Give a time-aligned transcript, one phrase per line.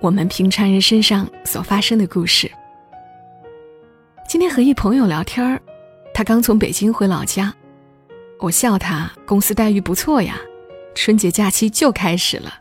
[0.00, 2.50] 我们平常人身上所发生的故事。
[4.26, 5.60] 今天和一朋友聊天儿，
[6.14, 7.54] 他刚从北京回老家，
[8.38, 10.36] 我笑他公司待遇不错呀，
[10.94, 12.54] 春节假期就开始了。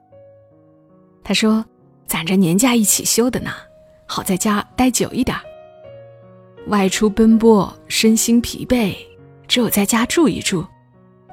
[1.24, 1.64] 他说
[2.08, 3.52] 攒着年假一起休的呢，
[4.06, 5.38] 好在家待久一点。
[6.68, 8.94] 外出奔波，身心疲惫。
[9.48, 10.64] 只有在家住一住，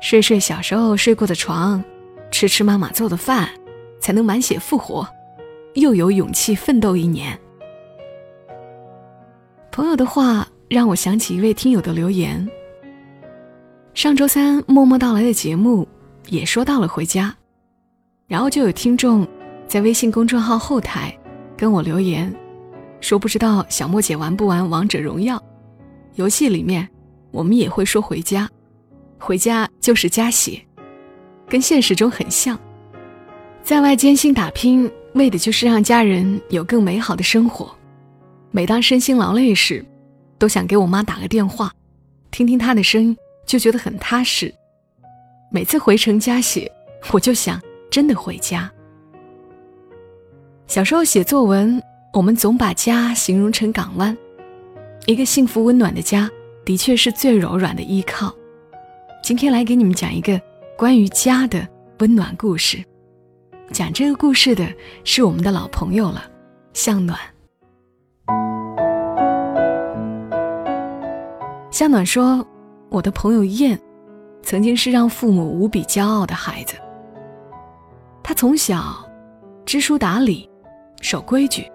[0.01, 1.85] 睡睡小时候睡过的床，
[2.30, 3.51] 吃吃妈妈做的饭，
[4.01, 5.07] 才能满血复活，
[5.77, 7.39] 又有勇气奋斗一年。
[9.71, 12.46] 朋友的话让我想起一位听友的留言。
[13.95, 15.87] 上周三默默到来的节目
[16.29, 17.35] 也说到了回家，
[18.27, 19.27] 然后就有听众
[19.66, 21.16] 在微信公众号后台
[21.57, 22.35] 跟我留言，
[23.01, 25.43] 说不知道小莫姐玩不玩王者荣耀，
[26.16, 26.87] 游戏里面。
[27.32, 28.49] 我们也会说回家，
[29.19, 30.59] 回家就是加血，
[31.47, 32.59] 跟现实中很像。
[33.63, 37.75] 在外艰辛打拼，为的就是让家人有更美好的生活。
[38.51, 39.85] 每当身心劳累时，
[40.39, 41.73] 都想给我妈打个电话，
[42.31, 44.53] 听听她的声音，就觉得很踏实。
[45.51, 46.71] 每次回程家写，
[47.13, 48.71] 我就想真的回家。
[50.67, 54.17] 小时候写作文，我们总把家形容成港湾，
[55.07, 56.31] 一个幸福温暖的家。
[56.65, 58.35] 的确是最柔软的依靠。
[59.23, 60.41] 今天来给你们讲一个
[60.77, 61.65] 关于家的
[62.01, 62.85] 温暖故事。
[63.73, 64.67] 讲这个故事的
[65.05, 66.22] 是我们的老朋友了，
[66.72, 67.19] 向暖。
[71.71, 72.47] 向暖说
[72.89, 73.78] ：“我的朋友燕，
[74.43, 76.76] 曾经是让父母无比骄傲的孩子。
[78.22, 79.05] 她从小
[79.66, 80.49] 知书达理，
[81.03, 81.71] 守规矩，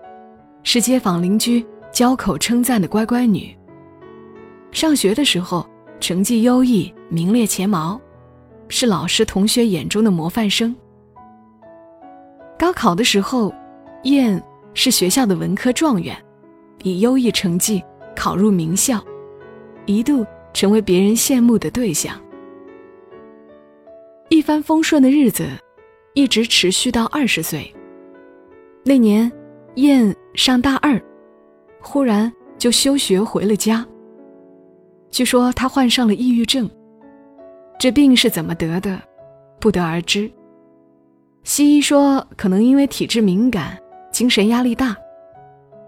[0.63, 3.55] 是街坊邻居交口称赞的乖乖女。”
[4.71, 5.67] 上学的时候，
[5.99, 7.99] 成绩优异，名列前茅，
[8.69, 10.75] 是老师同学眼中的模范生。
[12.61, 13.51] 高考的时候，
[14.03, 14.39] 燕
[14.75, 16.15] 是学校的文科状元，
[16.83, 17.83] 以优异成绩
[18.15, 19.03] 考入名校，
[19.87, 20.23] 一度
[20.53, 22.15] 成为别人羡慕的对象。
[24.29, 25.49] 一帆风顺的日子，
[26.13, 27.73] 一直持续到二十岁。
[28.85, 29.31] 那年，
[29.77, 31.01] 燕上大二，
[31.81, 33.83] 忽然就休学回了家。
[35.09, 36.69] 据说他患上了抑郁症，
[37.79, 39.01] 这病是怎么得的，
[39.59, 40.31] 不得而知。
[41.43, 43.77] 西医说可能因为体质敏感，
[44.11, 44.95] 精神压力大；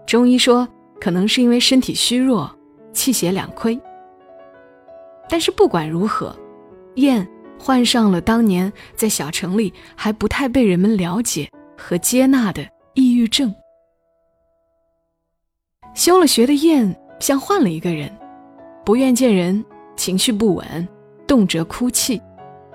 [0.06, 0.68] 中医说
[1.00, 2.50] 可能是因为身体虚弱，
[2.92, 3.78] 气血两亏。
[5.28, 6.36] 但是不管如何，
[6.96, 7.26] 燕
[7.58, 13.54] 患上了当年在小城里还不太被人们了解和接纳的抑郁症。
[15.94, 18.10] 休了学的燕像换了一个人。
[18.84, 19.64] 不愿见人，
[19.96, 20.86] 情绪不稳，
[21.26, 22.20] 动辄哭泣，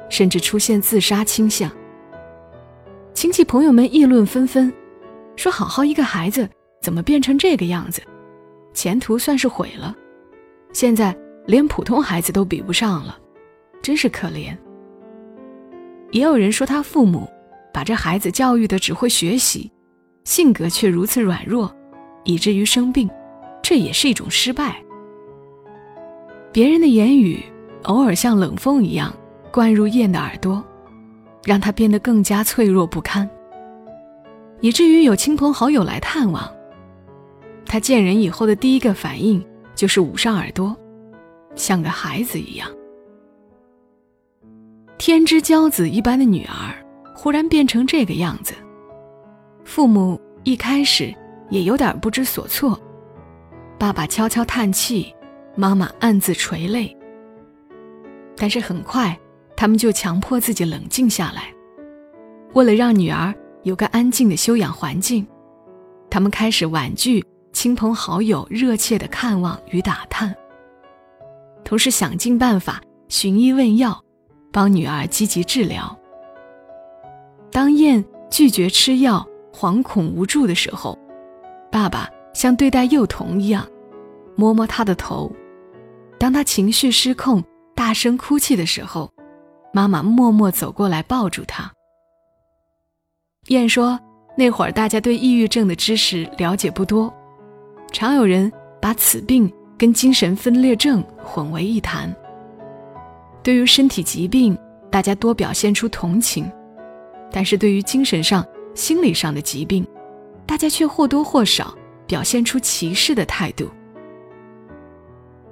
[0.09, 1.69] 甚至出现自杀倾向。
[3.19, 4.72] 亲戚朋友们议论纷纷，
[5.35, 6.50] 说：“好好一个孩子，
[6.81, 8.02] 怎么变成这个样子？
[8.74, 9.94] 前途算是毁了。
[10.72, 11.13] 现在
[11.46, 13.19] 连普通孩子都比不上了，
[13.81, 14.57] 真是可怜。”
[16.12, 17.30] 也有人说他父母
[17.74, 19.69] 把这孩子教育的只会学习，
[20.24, 21.69] 性格却如此软弱，
[22.24, 23.09] 以至于生病，
[23.62, 24.81] 这也是一种失败。
[26.53, 27.44] 别人的言语
[27.84, 29.13] 偶尔像冷风一样
[29.51, 30.63] 灌入燕的耳朵，
[31.44, 33.29] 让他变得更加脆弱不堪。
[34.61, 36.53] 以至于有亲朋好友来探望，
[37.66, 39.44] 他见人以后的第一个反应
[39.75, 40.75] 就是捂上耳朵，
[41.55, 42.69] 像个孩子一样。
[44.97, 46.75] 天之骄子一般的女儿
[47.16, 48.53] 忽然变成这个样子，
[49.63, 51.13] 父母一开始
[51.50, 52.77] 也有点不知所措，
[53.77, 55.13] 爸爸悄悄叹气。
[55.56, 56.95] 妈妈暗自垂泪，
[58.38, 59.19] 但是很快，
[59.59, 61.53] 他们就强迫自己冷静下来。
[62.53, 65.27] 为了让女儿有个安静的休养环境，
[66.09, 67.21] 他们开始婉拒
[67.51, 70.33] 亲朋好友热切的看望与打探，
[71.65, 74.01] 同时想尽办法寻医问药，
[74.50, 75.94] 帮女儿积极治疗。
[77.51, 78.01] 当燕
[78.31, 80.97] 拒绝吃药、惶恐无助的时候，
[81.69, 83.67] 爸爸像对待幼童一样，
[84.38, 85.29] 摸摸她的头。
[86.17, 87.44] 当他情绪失控、
[87.75, 89.12] 大声哭泣的时候，
[89.71, 91.71] 妈妈默默走过来抱住他。
[93.48, 94.00] 燕说
[94.38, 97.12] ：“那会儿大家对抑郁症的知识了解不多，
[97.92, 98.51] 常有人
[98.81, 102.13] 把此病跟精神分裂症混为一谈。
[103.42, 104.57] 对于身体疾病，
[104.92, 106.51] 大家多表现出同情，
[107.31, 108.45] 但是对于精神上、
[108.75, 109.88] 心理上的疾病，
[110.45, 111.74] 大家却或多或少
[112.06, 113.69] 表现出歧视的态度。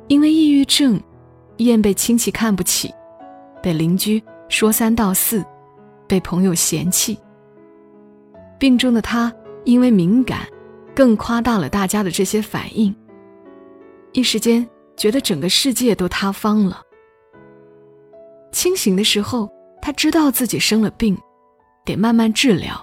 [0.07, 1.01] 因为抑郁症，
[1.57, 2.93] 燕被亲戚看不起，
[3.61, 5.43] 被邻居说三道四，
[6.07, 7.17] 被朋友嫌弃。
[8.59, 9.33] 病中的他
[9.65, 10.47] 因为敏感，
[10.95, 12.95] 更夸大了大家的这些反应。
[14.13, 16.81] 一时间觉得整个世界都塌方了。
[18.51, 19.49] 清醒的时候，
[19.81, 21.15] 他知道自己生了病，
[21.85, 22.73] 得慢慢治疗；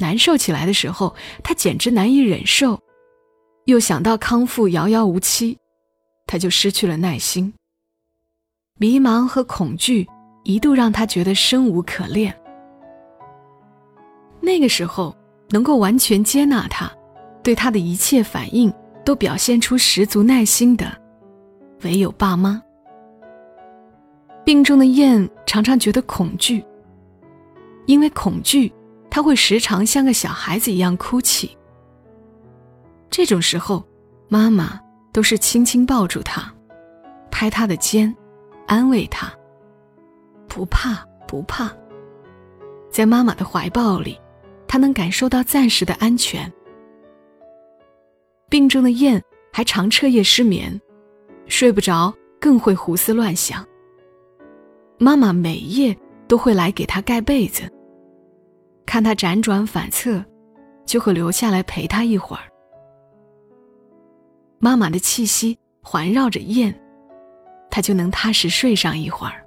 [0.00, 1.14] 难受起来的时候，
[1.44, 2.80] 他简直难以忍受，
[3.66, 5.56] 又想到康复遥遥无期，
[6.26, 7.52] 他就失去了耐心。
[8.78, 10.06] 迷茫和恐惧
[10.44, 12.34] 一度让他觉得生无可恋。
[14.40, 15.16] 那个时候，
[15.48, 16.90] 能够完全接纳他，
[17.42, 18.72] 对他的一切反应
[19.04, 20.86] 都表现出十足耐心的，
[21.84, 22.62] 唯有爸妈。
[24.44, 26.64] 病中的燕常常觉得恐惧，
[27.86, 28.72] 因为恐惧，
[29.10, 31.56] 他会时常像个小孩子一样哭泣。
[33.10, 33.82] 这种时候，
[34.28, 34.78] 妈妈
[35.12, 36.52] 都是轻轻抱住他，
[37.30, 38.14] 拍他的肩，
[38.66, 39.32] 安慰他
[40.48, 41.70] ：“不怕，不怕。”
[42.90, 44.18] 在妈妈的怀抱里，
[44.66, 46.50] 他能感受到暂时的安全。
[48.48, 49.22] 病中的燕
[49.52, 50.80] 还常彻夜失眠，
[51.46, 53.66] 睡不着，更会胡思乱想。
[54.98, 55.96] 妈妈每夜
[56.26, 57.70] 都会来给他盖被子，
[58.86, 60.24] 看他辗转反侧，
[60.86, 62.42] 就会留下来陪他一会儿。
[64.58, 66.74] 妈妈的气息环绕着燕，
[67.70, 69.44] 他就能踏实睡上一会儿。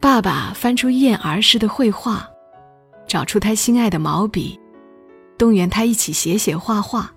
[0.00, 2.28] 爸爸翻出燕儿时的绘画，
[3.06, 4.60] 找出他心爱的毛笔，
[5.38, 7.10] 动员他一起写写画画，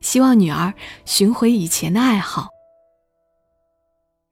[0.00, 0.74] 希望女儿
[1.04, 2.48] 寻回以前的爱好。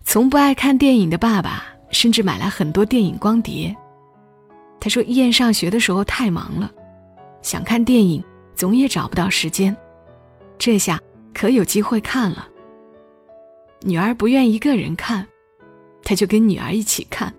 [0.05, 3.75] 从不爱看电影的爸爸，甚至买来很多电影光碟。
[4.81, 6.71] 他说：“燕上学的时候太忙了，
[7.41, 8.23] 想看电影
[8.55, 9.75] 总也找不到时间，
[10.59, 11.01] 这下
[11.33, 12.49] 可有机会看了。”
[13.87, 15.27] 女儿不愿一个人看，
[16.03, 17.33] 他就跟女儿一起看。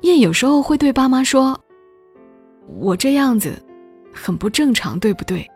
[0.00, 1.58] 燕有时候会对爸妈说
[2.66, 3.54] ：“我这样子
[4.12, 5.48] 很不正常，对不对？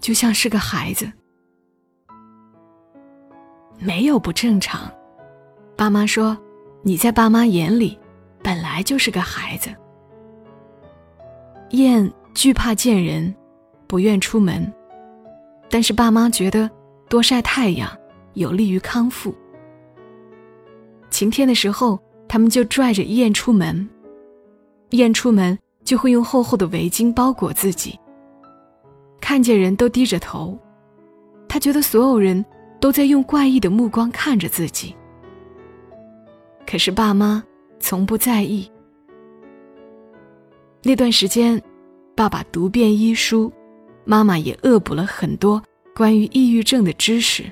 [0.00, 1.12] 就像是个孩子。”
[3.78, 4.90] 没有不正常，
[5.76, 6.36] 爸妈说，
[6.82, 7.98] 你在爸妈眼里
[8.42, 9.68] 本来就是个孩子。
[11.70, 13.32] 燕惧怕见人，
[13.86, 14.72] 不愿出门，
[15.68, 16.68] 但是爸妈觉得
[17.08, 17.90] 多晒太阳
[18.34, 19.34] 有利于康复。
[21.10, 23.88] 晴天的时候，他们就拽着燕出门，
[24.90, 27.98] 燕出门就会用厚厚的围巾包裹自己，
[29.20, 30.58] 看见人都低着头，
[31.48, 32.44] 他觉得所有人。
[32.80, 34.94] 都在用怪异的目光看着自己，
[36.64, 37.42] 可是爸妈
[37.80, 38.70] 从不在意。
[40.84, 41.60] 那段时间，
[42.14, 43.52] 爸爸读遍医书，
[44.04, 45.60] 妈妈也恶补了很多
[45.98, 47.42] 关于抑郁症的知识。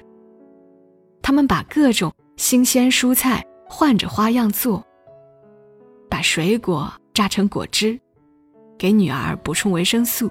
[1.20, 4.80] 他们把各种新鲜蔬菜换着花样做，
[6.08, 7.98] 把水果榨成果汁，
[8.78, 10.30] 给女儿补充维生素。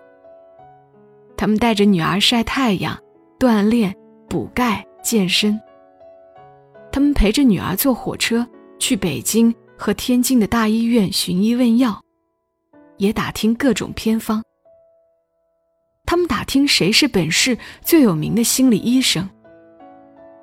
[1.36, 2.98] 他们带着女儿晒太阳、
[3.38, 3.94] 锻炼。
[4.28, 5.58] 补钙健身。
[6.92, 8.46] 他们陪着女儿坐火车
[8.80, 12.01] 去北京和天津的大医院寻医问药，
[12.98, 14.42] 也打听各种偏方。
[16.06, 19.28] 他们打听谁是本市最有名的心理医生，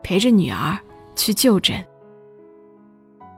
[0.03, 0.79] 陪着女儿
[1.15, 1.83] 去就诊。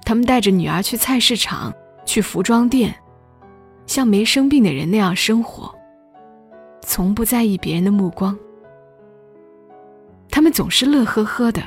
[0.05, 1.73] 他们带着女儿去菜市场、
[2.05, 2.95] 去服装店，
[3.87, 5.75] 像没生病的人那样生活，
[6.81, 8.37] 从不在意别人的目光。
[10.31, 11.63] 他们总是乐呵呵的，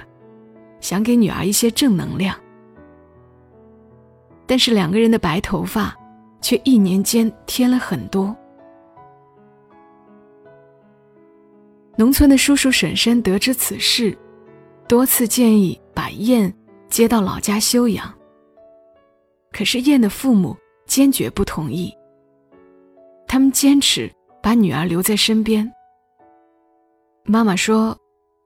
[0.81, 2.35] 想给女儿一些正能量。
[4.45, 5.95] 但是两个人的白头发，
[6.41, 8.35] 却一年间添了很多。
[11.97, 14.17] 农村的叔叔婶婶得知此事，
[14.87, 16.53] 多次建议把燕
[16.89, 18.13] 接到老家休养。
[19.51, 21.91] 可是燕的父母坚决不同意，
[23.27, 24.11] 他们坚持
[24.41, 25.69] 把女儿留在身边。
[27.25, 27.97] 妈妈说。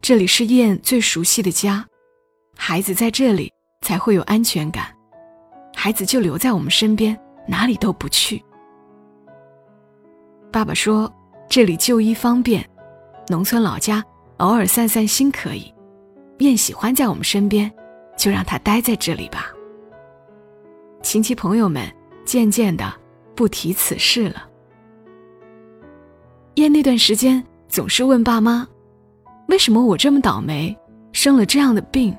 [0.03, 1.85] 这里是燕最熟悉的家，
[2.57, 4.87] 孩子在这里才会有安全感。
[5.75, 7.15] 孩子就留在我们身边，
[7.47, 8.43] 哪里都不去。
[10.51, 11.07] 爸爸说
[11.47, 12.67] ：“这里就医方便，
[13.31, 14.03] 农村老家
[14.37, 15.73] 偶尔散散心可以。
[16.39, 17.71] 燕喜欢在我们身边，
[18.17, 19.47] 就让他待在这里吧。”
[21.01, 21.89] 亲戚朋友们
[22.25, 22.93] 渐渐的
[23.33, 24.49] 不提此事了。
[26.55, 28.67] 燕那段时间总是问爸妈
[29.47, 30.77] ：“为什么我这么倒霉，
[31.13, 32.13] 生了这样的病？”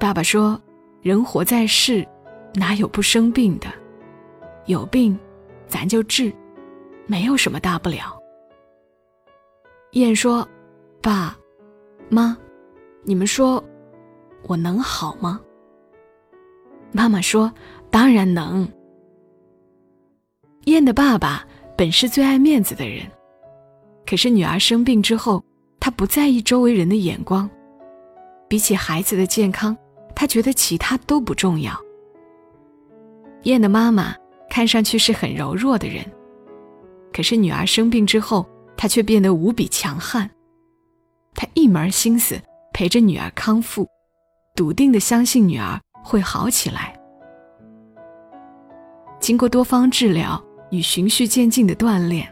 [0.00, 0.60] 爸爸说
[1.02, 2.06] ：“人活在世，
[2.54, 3.68] 哪有不生病的？
[4.66, 5.16] 有病，
[5.68, 6.34] 咱就治，
[7.06, 8.15] 没有什么大不了。”
[9.96, 10.46] 燕说
[11.00, 11.34] ：“爸，
[12.10, 12.36] 妈，
[13.02, 13.64] 你们说，
[14.42, 15.40] 我能好吗？”
[16.92, 17.50] 妈妈说
[17.90, 18.68] ：“当然能。”
[20.66, 21.42] 燕的爸爸
[21.78, 23.10] 本是最爱面子的人，
[24.04, 25.42] 可是女儿生病之后，
[25.80, 27.48] 他不在意周围人的眼光，
[28.48, 29.74] 比起孩子的健康，
[30.14, 31.72] 他觉得其他都不重要。
[33.44, 34.14] 燕的妈妈
[34.50, 36.04] 看上去是很柔弱的人，
[37.14, 38.46] 可是女儿生病之后，
[38.76, 40.30] 他却变得无比强悍。
[41.34, 42.40] 他一门心思
[42.72, 43.86] 陪着女儿康复，
[44.54, 46.98] 笃定的相信女儿会好起来。
[49.20, 50.42] 经过多方治疗。
[50.70, 52.26] 与循序渐进的锻炼，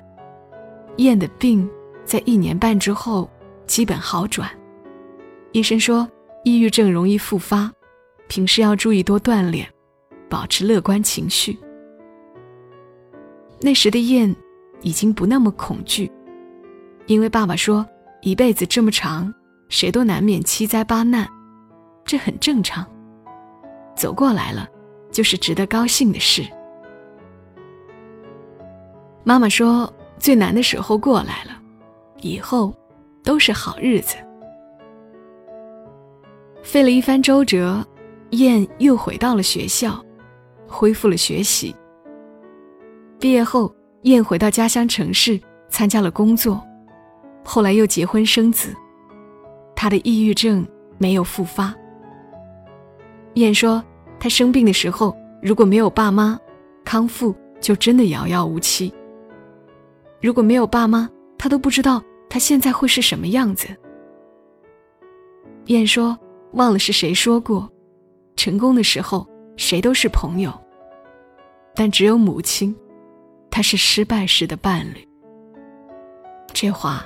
[0.96, 1.70] 燕的病
[2.04, 3.30] 在一年半之后
[3.64, 4.50] 基本好转。
[5.52, 6.06] 医生说，
[6.42, 7.72] 抑郁症容易复发，
[8.26, 9.72] 平时要注意多锻炼，
[10.28, 11.56] 保持乐观情绪。
[13.60, 14.34] 那时的燕
[14.82, 16.10] 已经不那么恐惧，
[17.06, 17.86] 因为爸爸说，
[18.22, 19.32] 一辈子这么长，
[19.68, 21.28] 谁都难免七灾八难，
[22.04, 22.86] 这很正常。
[23.94, 24.68] 走过来了，
[25.12, 26.42] 就是值得高兴的事。
[29.22, 31.52] 妈妈说：“最难的时候过来了，
[32.20, 32.74] 以后
[33.22, 34.16] 都是好日子。”
[36.62, 37.86] 费了一番周折，
[38.30, 40.02] 燕又回到了学校，
[40.66, 41.74] 恢复了学习。
[43.20, 46.62] 毕业后，燕回到家乡城市，参加了工作，
[47.44, 48.74] 后来又结婚生子。
[49.76, 50.66] 他的抑郁症
[50.98, 51.74] 没有复发。
[53.34, 53.84] 燕说
[54.18, 56.38] ：“他生病的时候，如果没有爸妈，
[56.84, 58.92] 康复就真的遥遥无期。”
[60.22, 63.68] 如果没有爸妈，他都不知道他现在会是什么样子。
[65.66, 66.18] 燕说
[66.54, 67.70] ：“忘了是谁说过，
[68.36, 70.52] 成功的时候谁都是朋友，
[71.74, 72.74] 但只有母亲，
[73.50, 75.06] 她是失败时的伴侣。”
[76.54, 77.04] 这话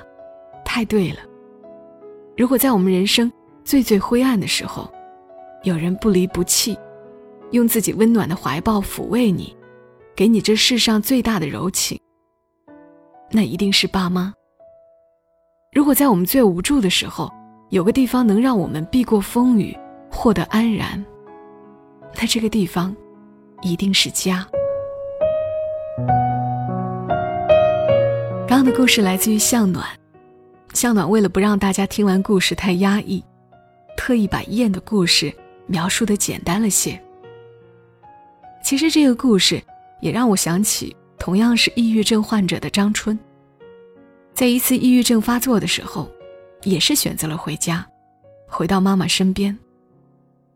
[0.71, 1.17] 太对了。
[2.37, 3.31] 如果在我们人生
[3.63, 4.87] 最最灰暗的时候，
[5.63, 6.77] 有人不离不弃，
[7.49, 9.57] 用自己温暖的怀抱抚慰你，
[10.15, 11.99] 给你这世上最大的柔情。
[13.31, 14.31] 那一定是爸妈。
[15.73, 17.31] 如果在我们最无助的时候，
[17.71, 19.75] 有个地方能让我们避过风雨，
[20.11, 21.03] 获得安然，
[22.15, 22.95] 那这个地方
[23.63, 24.47] 一定是家。
[28.47, 29.83] 刚刚的故事来自于向暖，
[30.73, 33.23] 向暖为了不让大家听完故事太压抑，
[33.97, 35.33] 特意把燕的故事
[35.67, 37.01] 描述的简单了些。
[38.63, 39.61] 其实这个故事
[40.01, 40.95] 也让我想起。
[41.21, 43.19] 同样是抑郁症患者的张春，
[44.33, 46.09] 在一次抑郁症发作的时候，
[46.63, 47.85] 也是选择了回家，
[48.47, 49.55] 回到妈妈身边。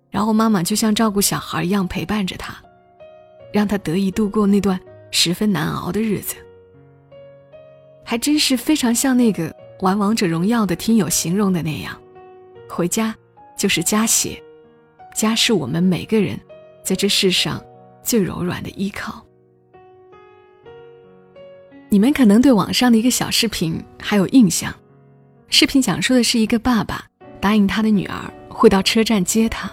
[0.10, 2.56] 然后妈妈就像照顾小孩一样陪伴着他，
[3.52, 4.80] 让他得以度过那段
[5.12, 6.38] 十分难熬的日子。
[8.06, 9.54] 还真是非常像那个
[9.84, 11.94] 玩王者荣耀的听友形容的那样，
[12.70, 13.14] 回家
[13.58, 14.42] 就是家血，
[15.14, 16.40] 家是我们每个人
[16.86, 17.62] 在这世上
[18.02, 19.22] 最柔软的依靠。
[21.90, 24.74] 你们可能对网上的一个小视频还有印象，
[25.50, 27.06] 视频讲述的是一个爸爸
[27.42, 28.16] 答应他的女儿
[28.48, 29.70] 会到车站接他，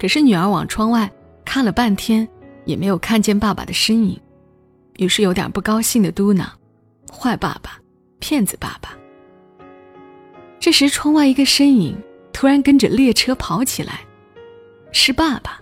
[0.00, 1.08] 可是女儿往窗外
[1.44, 2.28] 看了半天，
[2.64, 4.20] 也没有看见爸爸的身影，
[4.96, 6.44] 于是有点不高兴的嘟囔
[7.08, 7.78] ：“坏爸爸，
[8.18, 8.96] 骗子爸爸。”
[10.60, 11.96] 这时，窗外一个身影
[12.32, 14.00] 突然跟着列车跑起来，
[14.92, 15.60] 是爸爸。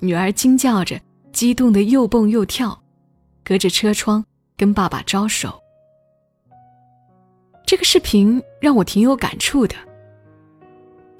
[0.00, 1.00] 女儿惊叫着，
[1.32, 2.82] 激动的又蹦又跳，
[3.44, 4.24] 隔着车窗。
[4.54, 5.60] 跟爸爸招手。
[7.66, 9.74] 这个视频让我挺有感触的。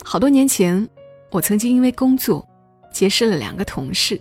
[0.04, 0.88] 好多年前，
[1.30, 2.46] 我曾经因为工作
[2.92, 4.20] 结识了两个同事，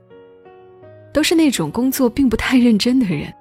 [1.13, 3.31] 都是那种工作并不太认真的人，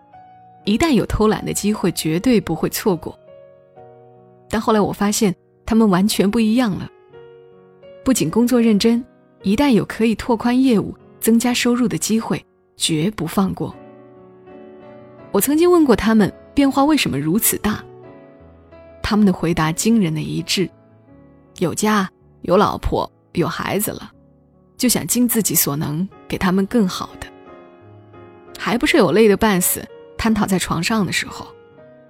[0.64, 3.18] 一旦有偷懒的机会，绝对不会错过。
[4.48, 6.88] 但后来我发现，他们完全不一样了。
[8.04, 9.04] 不仅工作认真，
[9.42, 12.44] 一旦有可以拓宽业务、增加收入的机会，
[12.76, 13.74] 绝不放过。
[15.32, 17.84] 我曾经问过他们变化为什么如此大，
[19.02, 20.68] 他们的回答惊人的一致：
[21.58, 22.10] 有家
[22.42, 24.10] 有老婆有孩子了，
[24.76, 27.26] 就想尽自己所能给他们更好的，
[28.58, 29.86] 还不是有累得半死，
[30.20, 31.46] 瘫躺在床上的时候，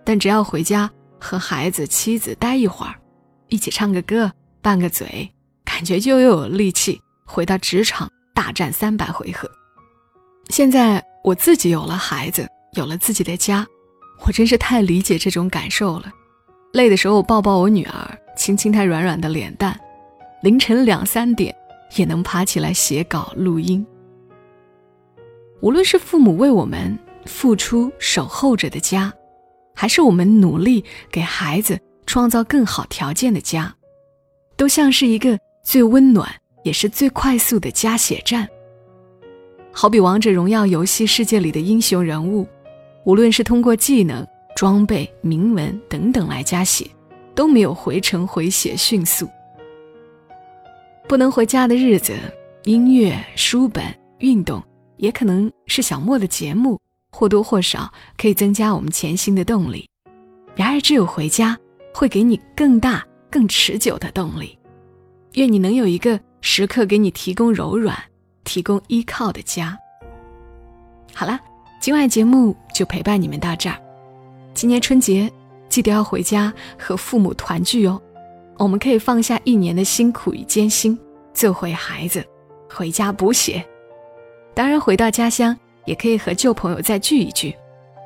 [0.05, 0.91] 但只要回家
[1.21, 2.97] 和孩子妻子待一会儿，
[3.47, 5.33] 一起唱个歌拌个嘴，
[5.65, 9.49] 感觉就又有力气回到职场大战三百回合。
[10.49, 12.45] 现在我自己有了孩子。
[12.75, 13.67] 有了自己的家，
[14.25, 16.13] 我真是太理解这种感受了。
[16.73, 19.77] 累的时候抱抱我女儿，亲亲她软软的脸蛋，
[20.41, 21.53] 凌晨两三点
[21.97, 23.85] 也能爬起来写稿录音。
[25.61, 26.97] 无论是父母为我们
[27.27, 29.13] 付出守候着的家，
[29.75, 33.75] 还是我们努力给孩子创造更好条件的家，
[34.57, 36.29] 都像是一个最温暖
[36.63, 38.49] 也是最快速的加血站。
[39.73, 42.47] 好比王者荣耀游戏世界里的英雄人物，
[43.05, 44.27] 无论是通过技能。
[44.57, 46.85] 装备、铭文等等来加血，
[47.35, 49.27] 都没有回城回血迅速。
[51.09, 52.15] 不能回家的日子，
[52.65, 53.85] 音乐、书本、
[54.19, 54.63] 运动，
[54.97, 56.79] 也可能是小莫的节目，
[57.11, 59.89] 或多或少可以增加我们前行的动力。
[60.55, 61.57] 然而，只有回家，
[61.95, 64.59] 会给你更大、更持久的动力。
[65.35, 67.97] 愿你能有一个时刻给你提供柔软、
[68.45, 69.79] 提供依靠的家。
[71.15, 71.39] 好了，
[71.81, 73.77] 今晚节目就陪伴你们到这儿。
[74.55, 75.31] 今年春节
[75.69, 78.01] 记得要回家和父母团聚哦。
[78.59, 80.99] 我们可以放下一年的辛苦与艰辛，
[81.33, 82.27] 做回孩子，
[82.69, 83.65] 回家补血。
[84.53, 85.57] 当然，回到家乡
[85.91, 87.53] 也可以和旧朋友再聚一聚。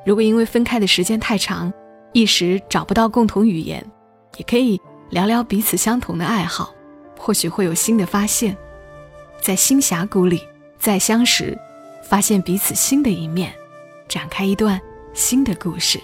[0.03, 1.71] 如果因为分开的时间太长，
[2.13, 3.85] 一时找不到共同语言，
[4.37, 6.73] 也可以聊聊彼此相同的爱好，
[7.15, 8.57] 或许会有新的发现。
[9.39, 10.41] 在新峡谷里
[10.79, 11.55] 再相识，
[12.09, 13.53] 发现彼此新的一面，
[14.07, 14.81] 展开一段
[15.13, 16.01] 新的故事。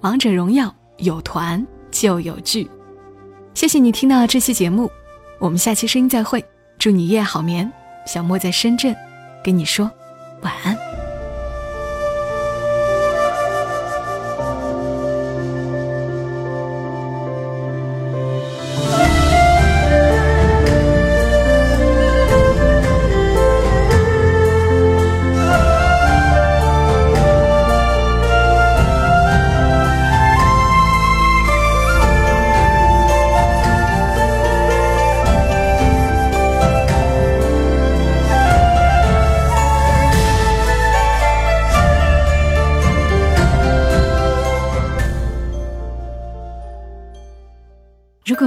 [0.00, 2.68] 王者荣耀有团就有聚，
[3.54, 4.90] 谢谢你听到这期节目，
[5.38, 6.44] 我们下期声音再会，
[6.76, 7.72] 祝你夜好眠。
[8.04, 8.96] 小莫在深圳，
[9.44, 9.88] 跟你说
[10.42, 10.87] 晚安。